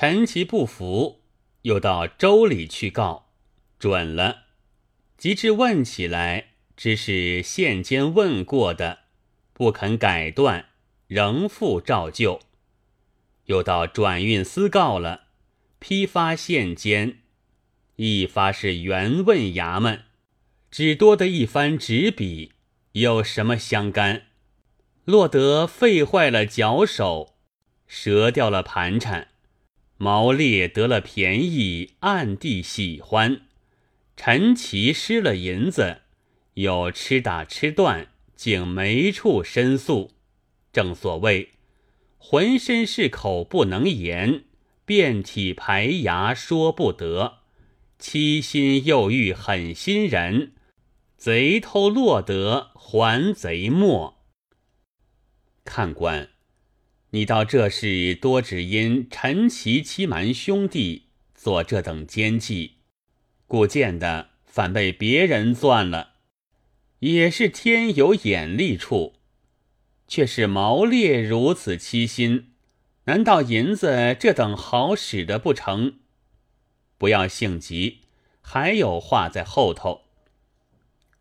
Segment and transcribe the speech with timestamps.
[0.00, 1.22] 陈其不服，
[1.62, 3.32] 又到州里去告，
[3.80, 4.44] 准了。
[5.16, 9.00] 及至问起来，只是县监问过的，
[9.52, 10.66] 不肯改断，
[11.08, 12.38] 仍复照旧。
[13.46, 15.22] 又到转运司告了，
[15.80, 17.18] 批发县监，
[17.96, 20.04] 一发是原问衙门，
[20.70, 22.52] 只多得一番纸笔，
[22.92, 24.26] 有什么相干？
[25.04, 27.34] 落得废坏了脚手，
[27.88, 29.26] 折掉了盘缠，
[29.98, 33.42] 毛烈得了便宜，暗地喜欢。
[34.16, 36.02] 陈奇失了银子，
[36.54, 40.12] 又吃打吃断，竟没处申诉。
[40.72, 41.50] 正所谓，
[42.16, 44.44] 浑身是口不能言，
[44.84, 47.38] 遍体排牙说不得。
[47.98, 50.52] 欺心又欲狠心人，
[51.16, 54.14] 贼偷落得还贼没。
[55.64, 56.28] 看官，
[57.10, 62.74] 你道这事多只因陈奇欺瞒兄弟，做这等奸计。
[63.46, 66.16] 故见的反被别人钻了，
[66.98, 69.14] 也是天有眼力处。
[70.06, 72.52] 却是毛烈如此欺心，
[73.04, 76.00] 难道银子这等好使的不成？
[76.98, 78.00] 不要性急，
[78.42, 80.02] 还有话在后头。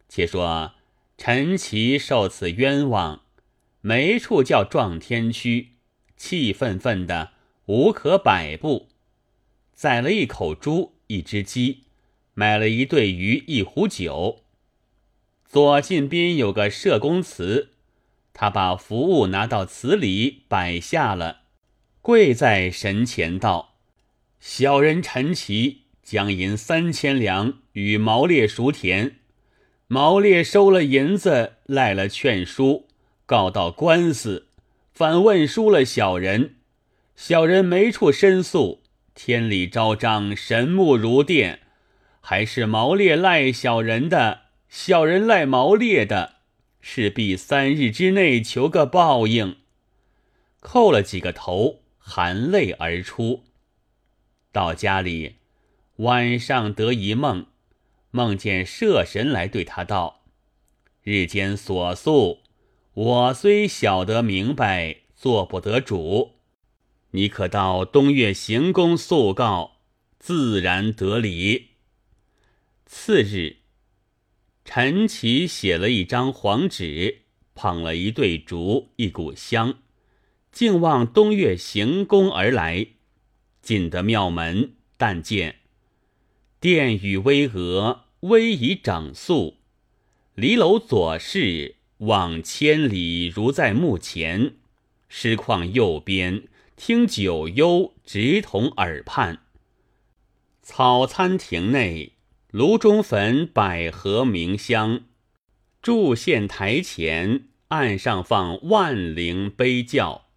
[0.09, 0.73] 且说
[1.17, 3.23] 陈奇受此冤枉，
[3.79, 5.75] 没处叫撞天驱，
[6.17, 7.31] 气愤愤的
[7.67, 8.89] 无可摆布，
[9.73, 11.83] 宰了一口猪，一只鸡。
[12.33, 14.43] 买了一对鱼，一壶酒。
[15.43, 17.69] 左近边有个社公祠，
[18.31, 21.41] 他把服务拿到祠里摆下了，
[22.01, 23.75] 跪在神前道
[24.39, 29.15] ：“小人陈奇将银三千两与毛烈赎田，
[29.87, 32.87] 毛烈收了银子，赖了劝书，
[33.25, 34.46] 告到官司，
[34.97, 36.55] 反问输了小人，
[37.15, 38.81] 小人没处申诉，
[39.13, 41.59] 天理昭彰，神目如电。”
[42.19, 46.37] 还是毛烈赖小人的，小人赖毛烈的，
[46.81, 49.57] 势必三日之内求个报应。
[50.63, 53.43] 叩了几个头，含泪而出。
[54.51, 55.35] 到家里，
[55.97, 57.45] 晚上得一梦，
[58.09, 60.23] 梦见社神来对他道
[61.03, 62.39] ：“日间所诉，
[62.97, 66.31] 我虽晓得明白，做不得主。
[67.11, 69.77] 你可到东岳行宫诉告，
[70.17, 71.67] 自然得理。”
[72.87, 73.57] 次日，
[74.65, 77.19] 陈奇写了一张黄纸，
[77.53, 79.77] 捧了一对烛，一股香，
[80.51, 82.87] 竟往东岳行宫而来。
[83.61, 85.57] 进得庙门，但见
[86.59, 89.57] 殿宇巍峨，巍以整肃。
[90.33, 94.53] 离楼左室，望千里如在目前；
[95.07, 96.43] 诗况右边，
[96.75, 99.39] 听九幽直同耳畔。
[100.61, 102.13] 草餐亭内。
[102.51, 105.01] 炉中焚百合明香，
[105.81, 110.27] 祝献台前岸上放万灵悲叫。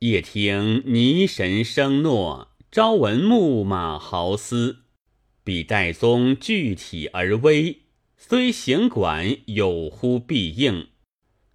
[0.00, 4.78] 夜听泥神声诺，朝闻木马嚎嘶。
[5.44, 7.82] 比岱宗具体而微，
[8.24, 10.90] 虽行管有乎必应。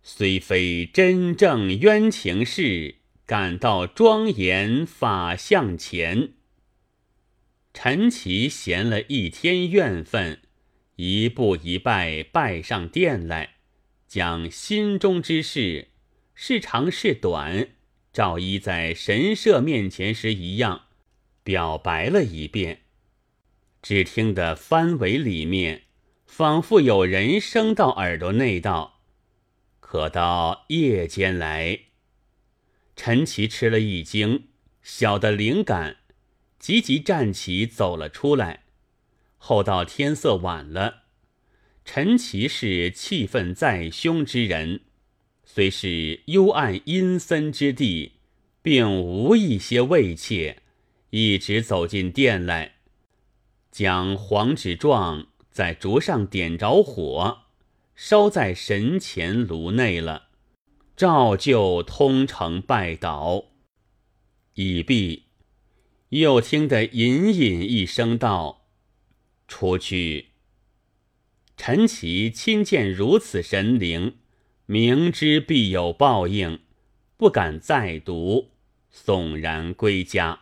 [0.04, 2.96] 虽非真正冤情事，
[3.26, 6.34] 感到庄严法向前。
[7.74, 10.42] 陈奇闲了一天怨愤，
[10.98, 13.56] 一步一拜拜上殿来，
[14.06, 15.88] 将心中之事，
[16.36, 17.70] 是长是短，
[18.12, 20.88] 照依在神社面前时一样，
[21.44, 22.82] 表白了一遍。
[23.82, 25.84] 只听得翻尾里面，
[26.28, 29.00] 仿佛有人声到耳朵内道
[29.80, 31.80] ：“可到夜间来。”
[32.96, 34.48] 陈奇吃了一惊，
[34.84, 35.98] 晓得灵感。
[36.60, 38.66] 急急站起，走了出来。
[39.38, 41.04] 后到天色晚了，
[41.86, 44.82] 陈奇是气愤在胸之人，
[45.46, 48.14] 虽是幽暗阴森之地，
[48.62, 50.58] 并无一些畏怯，
[51.12, 52.78] 一直走进殿来，
[53.72, 55.28] 将黄纸状
[55.58, 57.46] 在烛上点着火，
[57.96, 60.28] 烧在神前炉内了，
[60.96, 63.46] 照旧通城拜倒，
[64.54, 65.24] 已毕。
[66.10, 68.68] 又听得隐隐一声道
[69.50, 70.28] ：“出去。”
[71.58, 74.18] 陈奇亲见如此神灵，
[74.68, 76.60] 明知必有报应，
[77.18, 78.52] 不敢再读，
[78.94, 80.42] 悚然归家。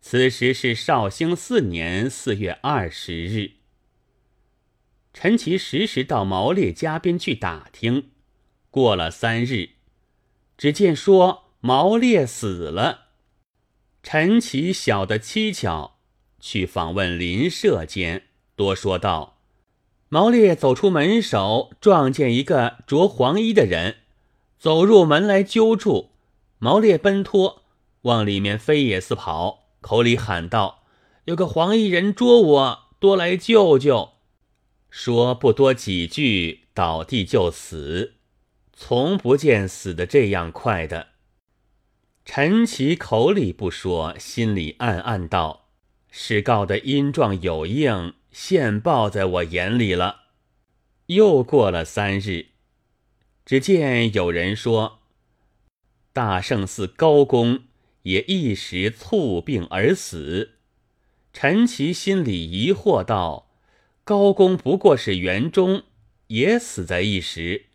[0.00, 3.57] 此时是绍兴四年四月二十日。
[5.20, 8.10] 陈奇时时到毛烈家边去打听，
[8.70, 9.70] 过了三日，
[10.56, 13.06] 只见说毛烈死了。
[14.04, 15.98] 陈琦晓得蹊跷，
[16.38, 19.40] 去访问邻舍间，多说道
[20.08, 23.96] ：“毛烈走出门首，撞见一个着黄衣的人，
[24.56, 26.12] 走入门来揪住。
[26.60, 27.64] 毛烈奔脱，
[28.02, 30.84] 往里面飞也似跑，口里喊道
[31.26, 34.10] ：‘有个黄衣人捉我，多来救救！’
[34.90, 38.14] 说不多几句，倒地就死。
[38.72, 41.08] 从不见死的这样快的。”
[42.24, 45.68] 陈琦口里不说，心里暗暗道
[46.10, 50.24] ：“是告的阴状有应，现报在我眼里了。”
[51.06, 52.48] 又过了三日，
[53.46, 54.98] 只见有人说
[56.12, 57.64] ：“大圣寺高公
[58.02, 60.56] 也一时猝病而死。”
[61.32, 63.47] 陈琦心里疑惑道
[64.08, 65.82] ：“高公不过是园中，
[66.28, 67.66] 也死在一时。”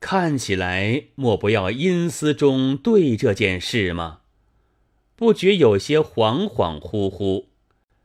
[0.00, 4.20] 看起来莫不要阴司中对这件事吗？
[5.16, 7.48] 不觉有些恍恍惚惚，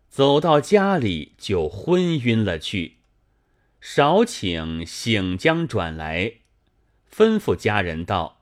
[0.10, 2.98] 走到家里就昏晕了去。
[3.80, 6.34] 少顷醒将转来，
[7.10, 8.42] 吩咐家人道：“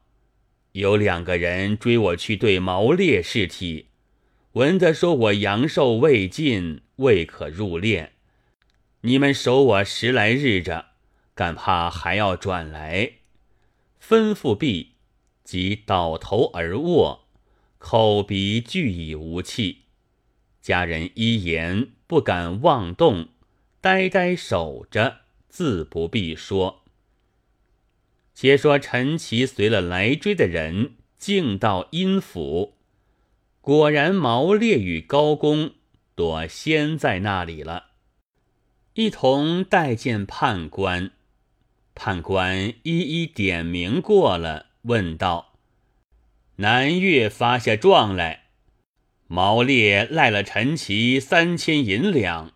[0.73, 3.89] 有两个人追我去对毛烈尸体，
[4.53, 8.09] 闻得说我阳寿未尽，未可入殓。
[9.01, 10.87] 你们守我十来日着，
[11.33, 13.13] 敢怕还要转来。”
[14.01, 14.93] 吩咐毕，
[15.43, 17.27] 即倒头而卧，
[17.77, 19.83] 口鼻俱已无气。
[20.61, 23.29] 家人一言不敢妄动，
[23.79, 26.83] 呆呆守着，自不必说。
[28.33, 32.75] 且说陈琦随了来追的人，径到阴府，
[33.61, 35.73] 果然毛烈与高公
[36.15, 37.88] 躲先在那里了，
[38.99, 41.11] 一同待见判官。
[41.95, 45.53] 判官一一点名过了，问道
[46.57, 48.47] ：“南岳发下状来，
[49.27, 52.51] 毛烈赖了陈琦三千银两，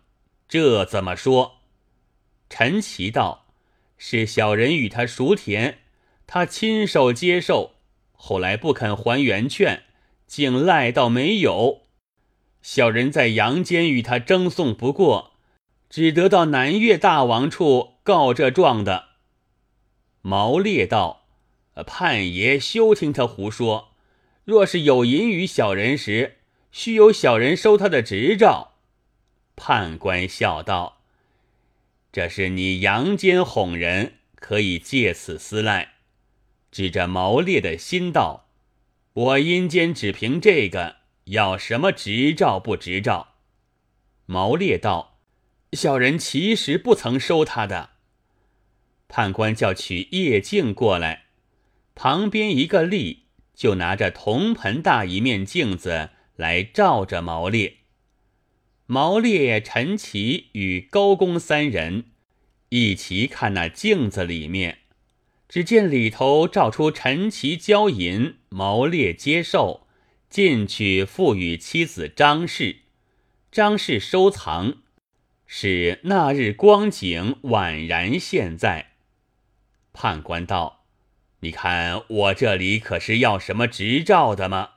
[0.46, 1.60] 这怎么说？”
[2.50, 3.46] 陈琦道
[3.96, 5.78] ：“是小人与他赎田，
[6.26, 7.76] 他亲手接受，
[8.12, 9.84] 后来不肯还原券，
[10.26, 11.84] 竟赖到没有。
[12.60, 15.33] 小人在阳间与他争讼不过，
[15.94, 19.10] 只得到南岳大王处告这状的。”
[20.22, 21.26] 毛烈道
[21.86, 23.90] ：“判爷休听他胡说。
[24.44, 26.38] 若是有银与小人时，
[26.72, 28.72] 须有小人收他的执照。”
[29.54, 30.98] 判官笑道
[32.10, 35.92] ：“这是你阳间哄人，可以借此私赖。”
[36.72, 38.48] 指着毛烈的心道
[39.14, 40.96] ：“我阴间只凭这个，
[41.26, 43.34] 要什么执照不执照？”
[44.26, 45.13] 毛烈道
[45.74, 47.90] ：“小人其实不曾收他的。”
[49.08, 51.26] 判官叫取叶镜过来，
[51.94, 53.18] 旁边一个吏
[53.54, 57.78] 就拿着铜盆大一面镜子来照着毛烈。
[58.86, 62.06] 毛烈、陈琦与高公三人
[62.68, 64.78] 一齐看那镜子里面，
[65.48, 69.86] 只见里头照出陈琦交银，毛烈接受，
[70.28, 72.78] 进去付与妻子张氏，
[73.52, 74.82] 张氏收藏，
[75.46, 78.92] 使那日光景宛然现在。
[79.92, 80.84] 判官道
[81.40, 84.70] ：“你看我这里可是要什么执照的吗？”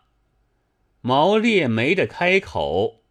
[1.01, 3.03] 毛烈没得开口。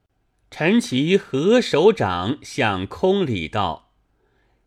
[0.48, 3.90] 陈琦合手掌向空里道：“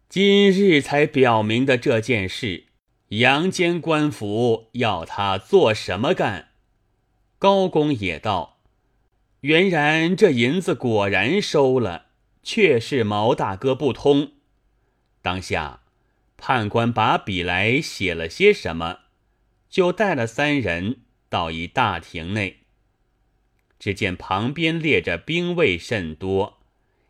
[0.10, 2.66] 今日才表明的这件事，
[3.10, 6.50] 阳间官府要他做什么干？”
[7.40, 8.58] 高公也道
[9.42, 12.08] ：“原然这银子果然收了，
[12.50, 14.32] 却是毛大哥不通。
[15.22, 15.82] 当下。”
[16.42, 19.00] 判官把笔来写了些什么，
[19.70, 22.60] 就带了三人到一大亭内。
[23.78, 26.62] 只见旁边列着兵卫甚多，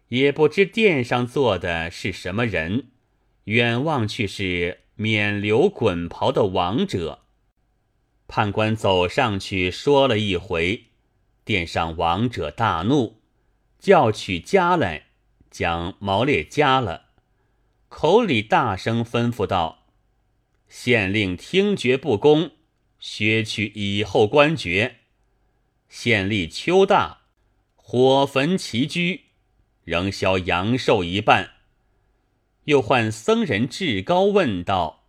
[0.08, 2.88] 也不知殿上坐的是什么人。
[3.44, 7.20] 远望去是冕旒滚袍的王者。
[8.28, 10.86] 判官走上去说了一回，
[11.46, 13.22] 殿上王者大怒，
[13.78, 15.09] 叫取枷来，
[15.50, 17.08] 将毛烈枷了。
[17.88, 19.88] 口里大声吩咐道
[20.70, 22.52] ：“县令听觉不公，
[23.00, 24.98] 削去以后官爵。
[25.90, 27.22] 县吏邱大
[27.76, 29.26] 火焚其居，
[29.84, 31.54] 仍销阳寿一半。”
[32.66, 35.06] 又唤僧人志高问道：“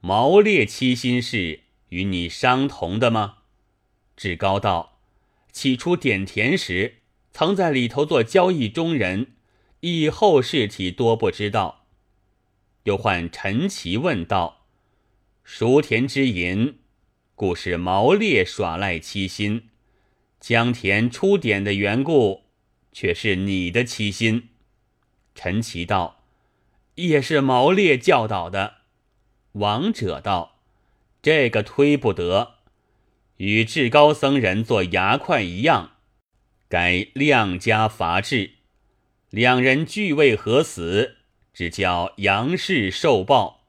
[0.00, 3.38] 毛烈七心事与你相同的吗？”
[4.14, 4.98] 志高道
[5.50, 6.96] ：“起初点田时，
[7.32, 9.32] 曾在里头做交易中人，
[9.80, 11.86] 以后事体多不知道。”
[12.84, 14.66] 又唤陈琦问道
[15.44, 16.78] ：“熟田之银，
[17.34, 19.68] 故是毛烈耍赖欺心，
[20.40, 22.44] 江田出典的缘故，
[22.92, 24.48] 却是你的欺心。”
[25.34, 26.24] 陈奇道
[26.96, 28.76] ：“也是毛烈教导的。”
[29.52, 30.60] 王者道
[31.20, 32.54] ：“这个推不得，
[33.36, 35.92] 与至高僧人做牙块一样，
[36.68, 38.57] 该量加罚治。
[39.30, 41.16] 两人俱未合死，
[41.52, 43.66] 只叫杨氏受报。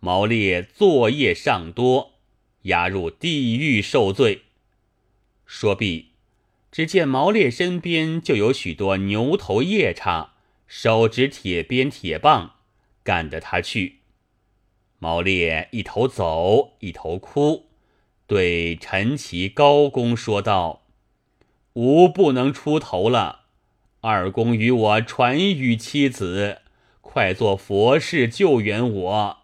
[0.00, 2.14] 毛烈作业尚多，
[2.62, 4.42] 押入地狱受罪。”
[5.46, 6.12] 说毕，
[6.72, 10.34] 只见毛烈身边就有许多牛头夜叉，
[10.66, 12.56] 手执铁鞭铁棒，
[13.04, 14.00] 赶着他去。
[14.98, 17.66] 毛烈一头走，一头哭，
[18.26, 20.86] 对陈奇、高公说道
[21.74, 23.39] ：“吾不能出头了，
[24.00, 26.58] 二公与我传语妻子，
[27.00, 29.38] 快做佛事救援我。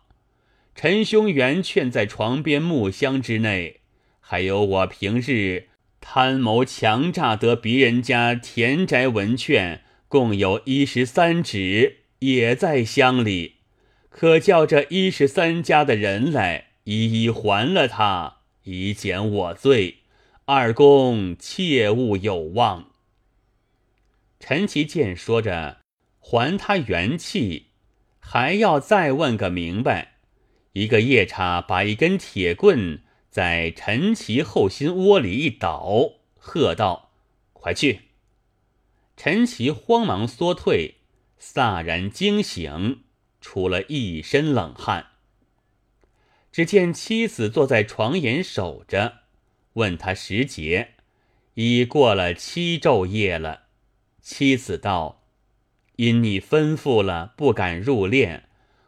[0.75, 3.81] 陈兄原劝在床边木箱之内，
[4.21, 5.69] 还有我平日。”
[6.09, 13.55] 贪谋强诈得别人家田宅文券，共有一十三纸，也在箱里。
[14.09, 19.97] 可叫这一十三家的人来，一一还了他，以减我罪。
[20.45, 22.91] 二公切勿有望。
[24.39, 25.81] 陈其见说着
[26.19, 27.69] 还他元气，
[28.19, 30.19] 还要再问个明白。
[30.73, 33.03] 一个夜叉把一根铁棍。
[33.29, 37.11] 在陈其后心窝里一倒，喝道
[37.53, 38.13] ：“快去！”
[39.15, 40.95] 陈其慌忙缩退，
[41.39, 43.03] 飒然惊醒，
[43.43, 45.09] 出了一身冷汗。
[46.51, 49.19] 只见妻子坐在床沿守着，
[49.75, 50.95] 问他时节，
[51.53, 53.66] 已过了七昼夜了。
[54.29, 55.23] 妻子道
[55.95, 58.41] ：“因你吩咐了，不敢入殓，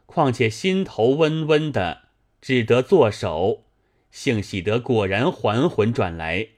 [0.05, 2.09] 况且心头温温的，
[2.41, 3.63] 只得作手。”
[4.11, 6.49] 幸喜得果然还魂转来，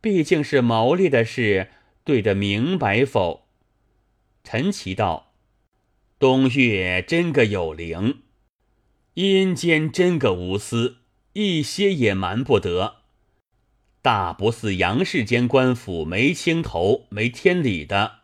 [0.00, 1.72] 毕竟是毛利的事，
[2.04, 3.48] 对得明白否？
[4.44, 5.32] 陈奇道
[6.20, 8.22] ：“冬月真个有灵，
[9.14, 10.98] 阴间真个无私，
[11.32, 12.97] 一些也瞒不得。
[14.08, 18.20] 大不似杨氏间官府没青头没天理的。”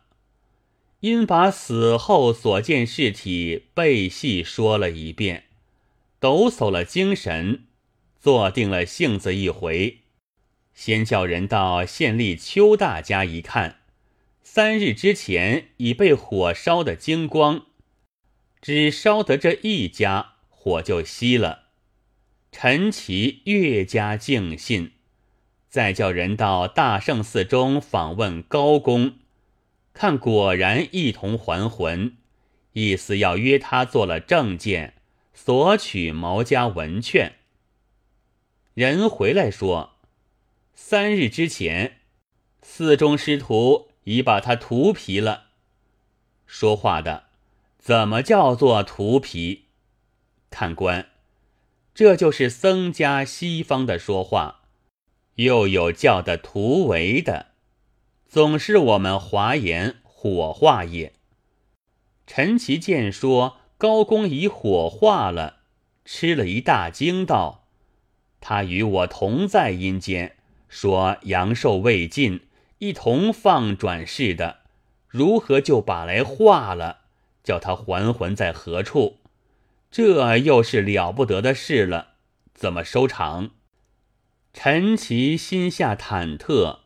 [1.01, 5.43] 因把死后所见尸体背细说了一遍，
[6.19, 7.65] 抖擞了精神。
[8.19, 9.99] 坐定了性子一回，
[10.73, 13.81] 先叫人到县吏邱大家一看，
[14.41, 17.67] 三日之前已被火烧得精光，
[18.59, 21.65] 只烧得这一家，火就熄了。
[22.51, 24.93] 陈奇越加敬信，
[25.75, 29.15] 再叫人到大圣寺中访问高公，
[29.93, 32.15] 看果然一同还魂，
[32.71, 34.93] 意思要约他做了证件，
[35.33, 37.33] 索取毛家文券。
[38.73, 39.95] 人回来说，
[40.73, 41.97] 三日之前，
[42.61, 45.47] 寺中师徒已把他涂皮了。
[46.45, 47.25] 说话的
[47.77, 49.65] 怎么叫做涂皮？
[50.49, 51.09] 看官，
[51.93, 54.61] 这就是僧家西方的说话。
[55.35, 57.47] 又有叫的涂为的，
[58.27, 61.13] 总是我们华言火化也。
[62.25, 65.57] 陈其见说高公已火化了，
[66.05, 67.67] 吃了一大惊，道。
[68.39, 70.35] 他与我同在阴间，
[70.69, 74.59] 说阳寿未尽，一同放转世的，
[75.07, 76.99] 如何就把来化了？
[77.43, 79.17] 叫他还魂在何处？
[79.91, 82.15] 这又是了不得的事了，
[82.53, 83.51] 怎么收场？
[84.57, 86.79] 陈奇心下忐忑，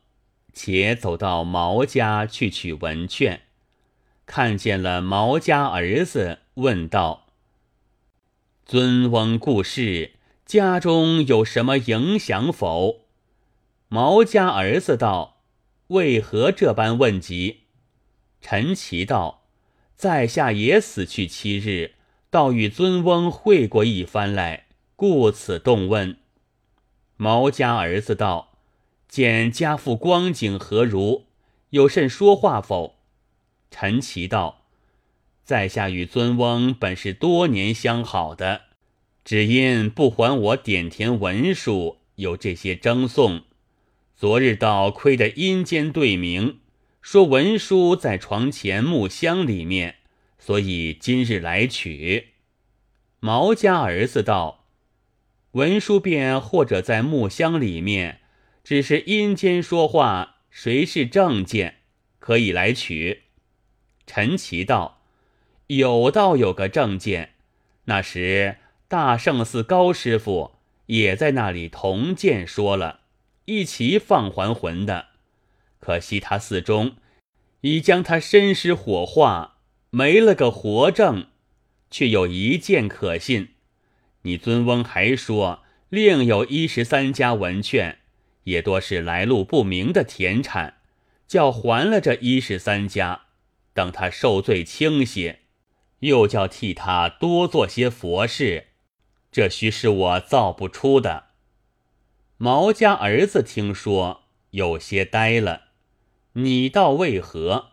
[0.54, 3.44] 且走到毛家去取文券，
[4.26, 7.28] 看见了毛家儿子，问道
[8.66, 10.14] ：“尊翁故世。”
[10.48, 13.06] 家中有什么影响否？
[13.88, 15.44] 毛家儿子道
[15.90, 17.66] ：“为何这般问及？”
[18.42, 19.44] 陈奇道
[19.96, 21.94] ：“在下也死去七日，
[22.32, 26.18] 倒与尊翁会过一番来，故此动问。”
[27.22, 28.54] 毛家儿子道
[29.10, 31.26] ：“见家父光景何如？
[31.72, 32.96] 有甚说话否？”
[33.70, 34.62] 陈奇道
[35.44, 38.62] ：“在下与尊翁本是多年相好的。”
[39.26, 43.42] 只因不还我点田文书，有这些争讼。
[44.16, 46.60] 昨日倒亏得阴间对名，
[47.02, 49.98] 说文书在床前木箱里面，
[50.40, 52.30] 所以今日来取。
[53.20, 54.59] 毛家儿子道
[55.52, 58.20] ：“文书便或者在木箱里面，
[58.64, 61.78] 只是阴间说话，谁是证件，
[62.20, 63.24] 可以来取。”
[64.06, 65.02] 陈奇道
[65.68, 67.32] ：“有道有个证件，
[67.86, 68.58] 那时。”
[68.90, 70.54] 大圣寺高师傅
[70.88, 73.02] 也在那里同见说了，
[73.46, 75.10] 一齐放还魂的。
[75.80, 76.96] 可惜他寺中
[77.62, 79.58] 已将他身尸火化，
[79.92, 81.28] 没了个活证，
[81.92, 83.50] 却有一件可信。
[84.24, 88.00] 你尊翁还说另有一十三家文券，
[88.44, 90.76] 也多是来路不明的田产，
[91.28, 93.22] 叫还了这一十三家，
[93.74, 95.40] 等他受罪轻些，
[96.00, 98.68] 又叫替他多做些佛事，
[99.32, 101.26] 这须是我造不出的。
[102.38, 105.64] 毛家儿子听说，有些呆了。
[106.34, 107.72] 你道为何？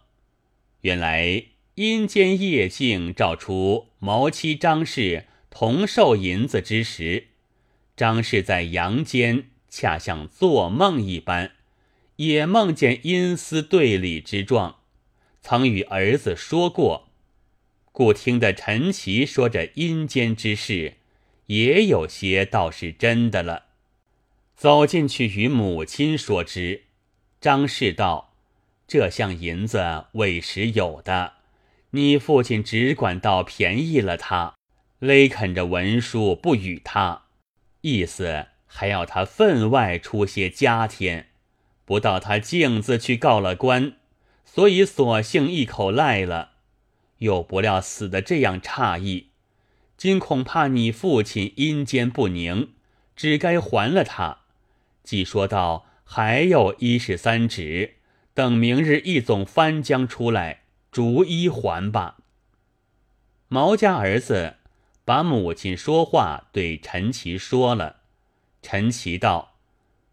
[0.80, 5.26] 原来阴间夜静照出毛七张氏
[5.58, 7.28] 同受银子之时，
[7.96, 11.52] 张氏在阳间恰像做梦一般，
[12.16, 14.80] 也梦见阴司对礼之状，
[15.40, 17.08] 曾与儿子说过，
[17.90, 20.98] 故听得陈奇说着阴间之事，
[21.46, 23.64] 也有些倒是真的了。
[24.54, 26.82] 走进去与母亲说之，
[27.40, 28.34] 张氏道
[28.86, 31.32] ：“这项银子委实有的，
[31.92, 34.55] 你父亲只管倒便宜了他，
[35.00, 37.24] 勒啃着文书不与他，
[37.82, 41.28] 意思还要他分外出些家添，
[41.84, 43.96] 不到他径自去告了官，
[44.44, 46.52] 所以索性一口赖了，
[47.18, 49.28] 又不料死的这样诧异，
[49.96, 52.70] 今恐怕你父亲阴间不宁，
[53.14, 54.38] 只该还了他。”
[55.04, 57.96] 既说道：“还有一十三指，
[58.34, 62.16] 等明日一总翻江出来，逐一还吧。”
[63.48, 64.56] 毛家儿子
[65.06, 68.00] 把母亲说话对陈奇说了。
[68.60, 69.54] 陈奇道：“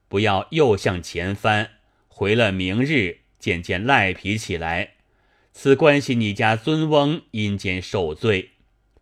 [0.08, 1.72] 不要又向前翻，
[2.08, 4.94] 回了明日渐渐赖皮起来。
[5.52, 8.52] 此关系你家尊翁阴间受罪，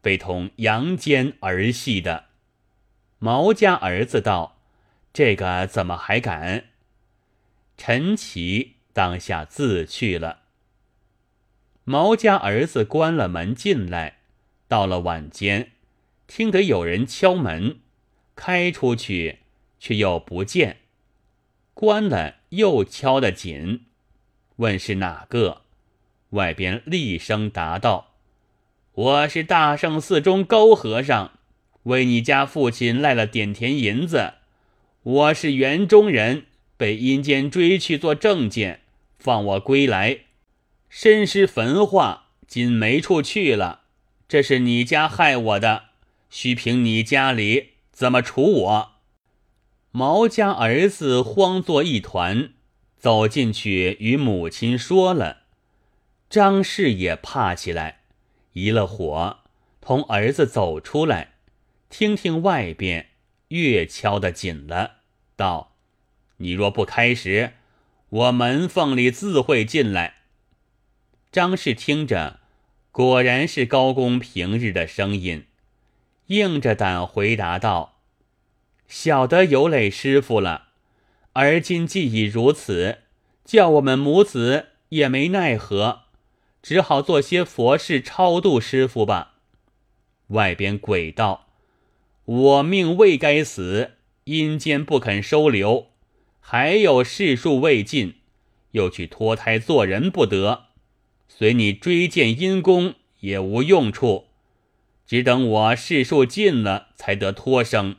[0.01, 2.27] 非同阳间儿戏的。”
[3.19, 4.57] 毛家儿子道。
[5.13, 6.67] 这个怎么还敢？
[7.75, 10.43] 陈奇当下自去了。
[11.83, 14.19] 毛家儿子关了门进来，
[14.69, 15.71] 到了晚间，
[16.33, 17.79] 听得有人敲门，
[18.37, 19.39] 开出去，
[19.81, 20.77] 却又不见。
[21.73, 23.81] 关了又敲得紧，
[24.55, 25.63] 问是哪个？
[26.29, 28.13] 外边厉声答道
[28.95, 31.37] ：“我是大圣寺中高和尚，
[31.83, 34.35] 为你家父亲赖了点田银子。”
[35.03, 36.45] 我是园中人，
[36.77, 38.79] 被阴间追去做证件，
[39.19, 40.19] 放我归来，
[40.87, 43.81] 身尸焚化，今没处去了。
[44.29, 45.89] 这是你家害我的，
[46.31, 48.91] 须凭你家里怎么处我。
[49.91, 52.53] 毛家儿子慌作一团，
[52.97, 55.43] 走进去与母亲说了。
[56.29, 57.99] 张氏也怕起来，
[58.53, 59.41] 移了火，
[59.79, 61.33] 同儿子走出来，
[61.89, 63.09] 听听外边。
[63.49, 64.99] 越敲得紧了，
[65.35, 65.75] 道
[66.37, 67.51] ：“你若不开时，
[68.07, 70.13] 我门缝里自会进来。”
[71.33, 72.39] 张氏听着，
[72.93, 75.47] 果然是高公平日的声音，
[76.31, 77.99] 硬着胆回答道
[78.87, 80.69] ：“小的有累师傅了，
[81.33, 82.99] 而今既已如此，
[83.43, 86.03] 叫我们母子也没奈何，
[86.63, 89.33] 只好做些佛事超度师傅吧。”
[90.27, 91.47] 外边鬼道。
[92.23, 93.91] 我命未该死，
[94.23, 95.87] 阴间不肯收留，
[96.39, 98.15] 还有世数未尽，
[98.71, 100.67] 又去脱胎做人不得，
[101.27, 104.27] 随你追荐阴公也无用处，
[105.11, 107.97] 只等我世数尽了才得脱生。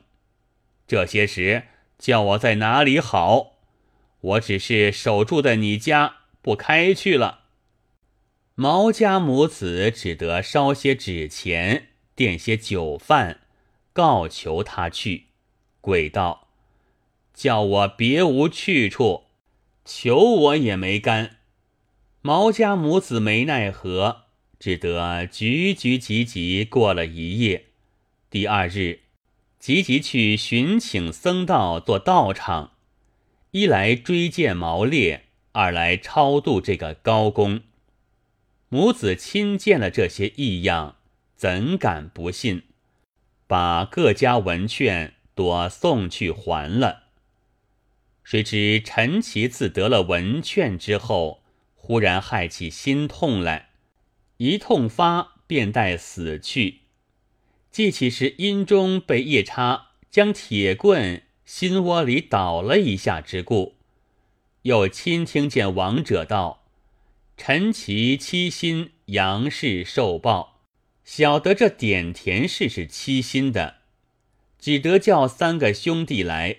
[0.86, 1.64] 这些时
[1.98, 3.58] 叫我在哪里好？
[4.20, 7.40] 我只是守住在你家不开去了。
[8.54, 13.40] 毛家母子只得烧些纸钱，垫些酒饭。
[13.92, 15.26] 告求他去，
[15.82, 16.48] 鬼道
[17.34, 19.24] 叫我别无去处，
[19.84, 21.36] 求我也没干。
[22.22, 24.21] 毛家母子没奈何，
[24.62, 27.64] 只得局局急急过了一夜。
[28.30, 29.00] 第二日，
[29.58, 32.74] 急急去寻请僧道做道场，
[33.50, 37.62] 一来追荐毛烈，二来超度这个高公。
[38.68, 40.94] 母子亲见了这些异样，
[41.34, 42.62] 怎敢不信？
[43.48, 47.06] 把各家文券多送去还了。
[48.22, 51.42] 谁知陈其自得了文券之后，
[51.74, 53.70] 忽然害起心痛来，
[54.42, 56.80] 一痛发便待死去。
[57.70, 63.76] 记起时阴中被夜叉将铁棍心窝里捣了一下之故，
[64.62, 66.64] 又亲听见亡者道
[67.38, 70.60] ：“陈奇七心杨氏受报。”
[71.04, 73.76] 晓得这点田事是七心的，
[74.58, 76.56] 只得叫三个兄弟来，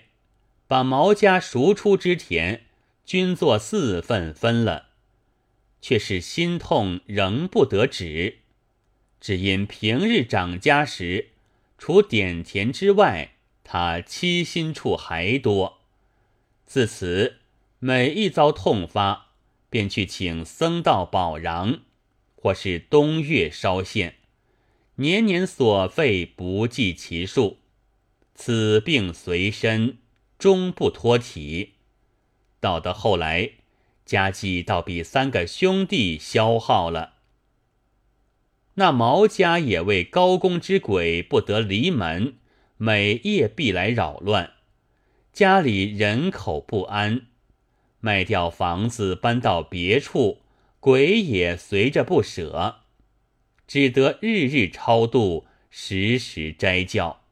[0.66, 2.64] 把毛家赎出之田
[3.04, 4.88] 均作四份分了，
[5.84, 8.38] 却是心痛仍不得止。
[9.20, 11.28] 只因平日掌家时，
[11.76, 15.80] 除点田之外，他妻心处还多。
[16.64, 17.40] 自此，
[17.80, 19.32] 每一遭痛发，
[19.68, 21.80] 便去请僧道保禳，
[22.34, 24.14] 或是东岳烧线，
[24.94, 27.58] 年年所费不计其数。
[28.34, 29.98] 此病随身，
[30.38, 31.74] 终不脱体。
[32.58, 33.50] 到得后来，
[34.04, 37.14] 家计倒比三个兄弟消耗了。
[38.74, 42.34] 那毛家也为高公之鬼不得离门，
[42.76, 44.54] 每夜必来扰乱，
[45.32, 47.26] 家里人口不安。
[48.00, 50.42] 卖掉房子搬到别处，
[50.80, 52.80] 鬼也随着不舍，
[53.66, 57.22] 只得日日超度，时时斋教。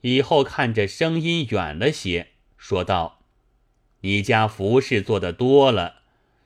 [0.00, 3.21] 以后看着声音远了些，说道
[4.02, 6.02] ：“你家服饰做的多了，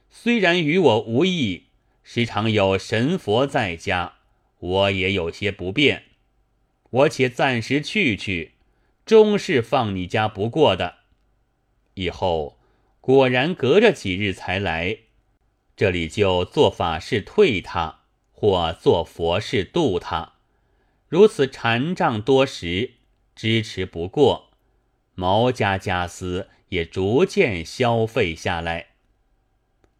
[0.08, 1.64] 虽然与我无异，
[2.02, 4.14] 时常有神佛在家，
[4.58, 6.04] 我也有些不便。
[6.90, 8.52] 我且暂时去去，
[9.04, 10.96] 终是放你家不过的。”
[11.94, 12.58] 以后
[13.00, 14.98] 果然隔着几日才来，
[15.76, 18.00] 这里就做法事退他，
[18.32, 20.34] 或做佛事度他，
[21.08, 22.92] 如此禅杖多时。
[23.34, 24.48] 支持不过，
[25.14, 28.88] 毛家家私也逐渐消费下来。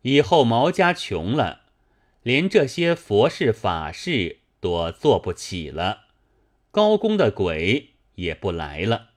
[0.02, 1.62] 以后毛家穷了，
[2.22, 6.06] 连这些佛事法事都做不起了，
[6.70, 9.10] 高公的鬼也不来了。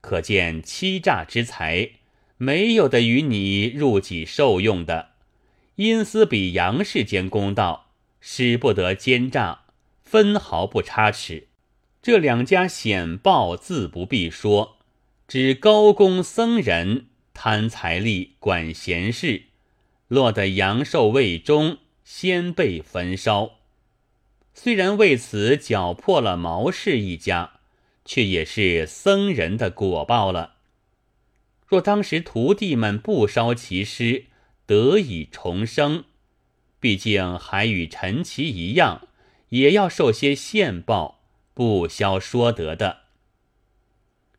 [0.00, 1.92] 可见欺诈之财，
[2.36, 5.12] 没有的与你入己受用的。
[5.76, 9.62] 阴司比阳世间公道，使不得奸诈，
[10.02, 11.48] 分毫不差池。
[12.02, 14.73] 这两家显报自不必说，
[15.34, 19.46] 只高公僧人贪财力、管闲事，
[20.06, 23.56] 落得阳寿未终，先被焚烧。
[24.54, 27.54] 虽然为此搅破了毛氏一家，
[28.04, 30.58] 却也是僧人的果报了。
[31.66, 34.26] 若当时徒弟们不烧其尸，
[34.66, 36.04] 得以重生，
[36.78, 39.08] 毕竟还与陈奇一样，
[39.48, 41.24] 也要受些现报。
[41.54, 43.03] 不消说得的，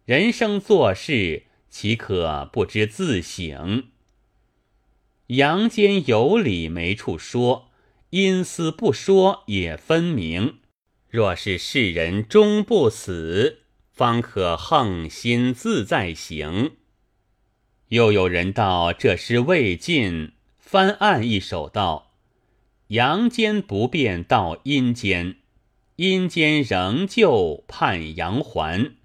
[0.06, 3.86] 人生做事岂可不知自省？
[5.28, 7.72] 阳间有理没处说，
[8.12, 10.60] 阴司不说也分明。
[11.10, 16.74] 若是世人终不死，方可横心自在行。
[17.88, 22.12] 又有人道这诗未尽，翻案一首道：
[22.90, 25.38] 阳间不变到阴间。
[25.96, 28.98] 阴间仍旧盼阳还，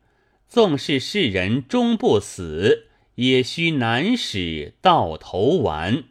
[0.51, 6.03] 纵是世人终不死，也须难使到头完。